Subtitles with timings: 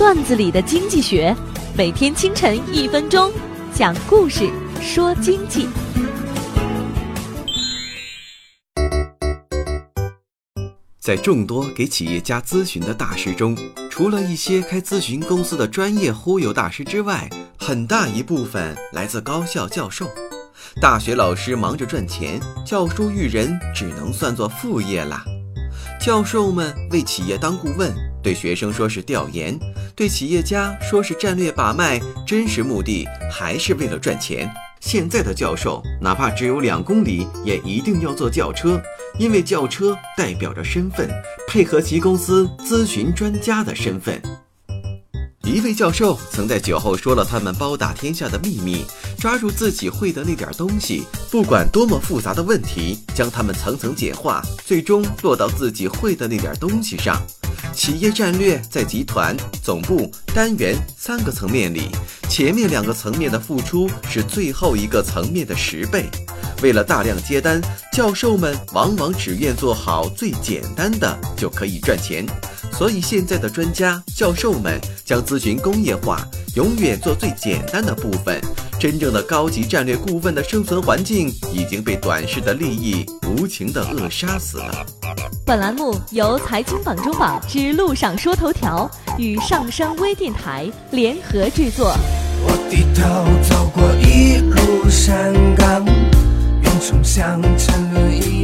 [0.00, 1.36] 段子里的经济学，
[1.76, 3.30] 每天清晨一分钟，
[3.74, 4.48] 讲故事
[4.80, 5.68] 说经济。
[10.98, 13.54] 在众多给企业家咨询的大师中，
[13.90, 17.28] 除了一些开咨询公司的专业忽悠大师之外，
[17.58, 20.08] 很大一部分来自高校教授。
[20.80, 25.22] 大学老师忙着赚钱，教书育人只能算作副业啦。
[26.00, 27.92] 教授们为企业当顾问，
[28.22, 29.58] 对学生说是调研，
[30.00, 34.50] 对企业家说是战略把脉，真实目的还是为了赚钱。
[34.80, 38.80] 现在的教授，哪怕只有两公里，也一定要坐轿车，
[39.18, 41.06] 因为轿车代表着身份，
[41.46, 44.18] 配合其公司咨询专家的身份。
[45.44, 48.86] 一位教授曾在酒后说了他们包打天下的秘密：
[49.18, 57.20] 抓住自己会的那点东西，不管多么复杂的问题，将它们层层简化，最终落到自己会的那点东西上。
[57.80, 61.88] 企业战略在集团、总部、单元三个层面里，
[62.28, 66.04] 前面两个层面的付出是最后一个层面的十倍。
[66.62, 67.58] 为了大量接单，
[67.90, 72.26] 教授们往往只愿做好最简单的就可以赚钱。
[72.70, 76.22] 所以现在的专家、教授们将咨询工业化，
[76.54, 78.40] 永远做最简单的部分。
[78.78, 84.86] 真正的高级战略顾问的生存环境已经被短视的利益无情的扼杀死了。
[85.44, 91.94] 本栏目由财经榜中榜之路上说头条与上升微电台联合制作。
[92.42, 93.02] 我低头
[93.46, 98.39] 走过一路山岗，云冲向沉沦已久的沧桑。